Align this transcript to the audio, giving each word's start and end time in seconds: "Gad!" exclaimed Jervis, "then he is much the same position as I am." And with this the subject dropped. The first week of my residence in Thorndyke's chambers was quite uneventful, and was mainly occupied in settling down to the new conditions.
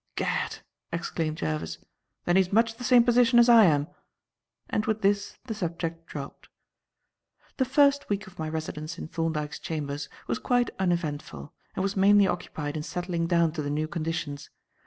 "Gad!" 0.15 0.61
exclaimed 0.91 1.37
Jervis, 1.37 1.77
"then 2.25 2.35
he 2.35 2.39
is 2.41 2.51
much 2.51 2.77
the 2.77 2.83
same 2.83 3.03
position 3.03 3.37
as 3.37 3.47
I 3.47 3.65
am." 3.65 3.85
And 4.67 4.87
with 4.87 5.03
this 5.03 5.37
the 5.45 5.53
subject 5.53 6.07
dropped. 6.07 6.49
The 7.57 7.65
first 7.65 8.09
week 8.09 8.25
of 8.25 8.39
my 8.39 8.49
residence 8.49 8.97
in 8.97 9.07
Thorndyke's 9.07 9.59
chambers 9.59 10.09
was 10.25 10.39
quite 10.39 10.71
uneventful, 10.79 11.53
and 11.75 11.83
was 11.83 11.95
mainly 11.95 12.25
occupied 12.25 12.75
in 12.75 12.81
settling 12.81 13.27
down 13.27 13.51
to 13.51 13.61
the 13.61 13.69
new 13.69 13.87
conditions. 13.87 14.49